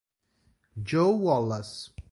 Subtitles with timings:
[0.81, 1.93] Joe Wallace